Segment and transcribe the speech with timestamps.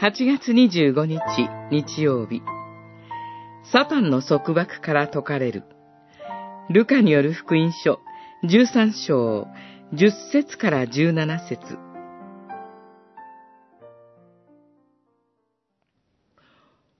[0.00, 1.20] 8月25日
[1.70, 2.40] 日曜日、
[3.70, 5.64] サタンの束縛から解かれる、
[6.70, 8.00] ルカによる福音書
[8.42, 9.46] 13章
[9.92, 11.76] 10節から17節。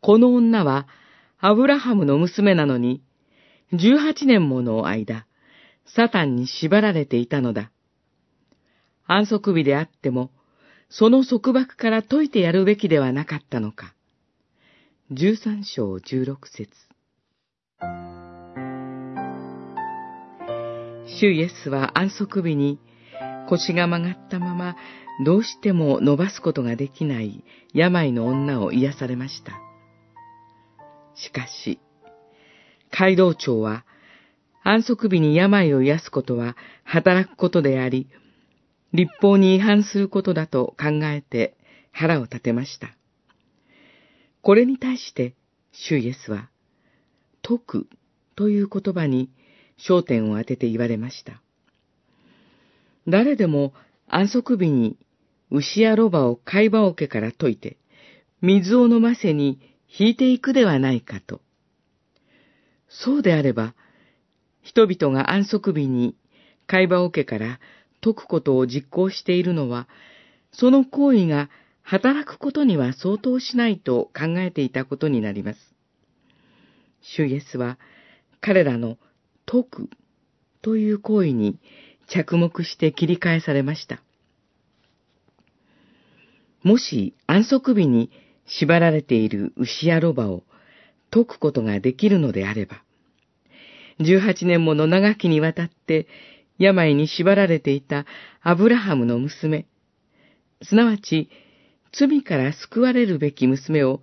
[0.00, 0.88] この女は
[1.38, 3.02] アブラハムの娘なのに、
[3.74, 5.26] 18年もの間、
[5.84, 7.70] サタンに縛られていたのだ。
[9.06, 10.30] 安息日であっても、
[10.88, 13.94] その束縛から解いてやるべきではなかったのか。
[15.10, 16.70] 十三章十六節
[21.06, 22.80] 主イエスは安息日に
[23.48, 24.76] 腰が曲がったまま
[25.24, 29.52] どうしても伸ばすことができない病の女を癒されました。
[31.14, 31.80] しかし、
[32.90, 33.84] 街道長は
[34.62, 38.08] 安息日に病を癒すことは働くことであり、
[38.96, 41.54] 立法に違反することだと考えて
[41.92, 42.96] 腹を立てました。
[44.40, 45.34] これに対して、
[45.72, 46.48] 主イエスは、
[47.42, 47.88] 解く
[48.36, 49.30] という言葉に
[49.78, 51.42] 焦点を当てて言われました。
[53.06, 53.72] 誰でも
[54.08, 54.96] 安息日に
[55.50, 57.76] 牛やロバを貝羽桶から解いて、
[58.40, 59.60] 水を飲ませに
[59.98, 61.40] 引いていくではないかと。
[62.88, 63.74] そうであれば、
[64.62, 66.16] 人々が安息日に
[66.66, 67.60] 貝羽桶から
[68.06, 69.88] 解くことを実行しているのは、
[70.52, 71.50] その行為が
[71.82, 75.58] 働くことには相当しないと考えていたことになります。
[77.02, 77.78] 主イエスは
[78.40, 78.96] 彼らの
[79.44, 79.90] 解く
[80.62, 81.58] という行為に
[82.08, 84.00] 着目して切り返されました。
[86.62, 88.10] もし安息日に
[88.46, 90.44] 縛られている牛やロバを
[91.10, 92.82] 解くことができるのであれば、
[93.98, 96.06] 18年もの長きにわたって
[96.58, 98.06] 病に縛られていた
[98.42, 99.66] アブラハムの娘、
[100.62, 101.28] すなわち
[101.92, 104.02] 罪から救われるべき娘を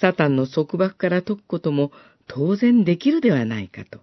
[0.00, 1.92] サタンの束縛から解くことも
[2.26, 4.00] 当然できるではないかと。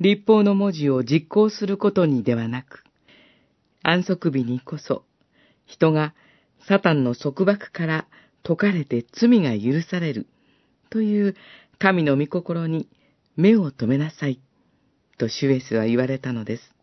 [0.00, 2.84] 立法の文字を実行することにではなく、
[3.82, 5.04] 安息日にこそ
[5.66, 6.14] 人が
[6.66, 8.06] サタンの束縛から
[8.42, 10.26] 解かれて罪が許される
[10.90, 11.36] という
[11.78, 12.88] 神の御心に
[13.36, 14.40] 目を留めなさい
[15.16, 16.73] とシュエスは言われたのです。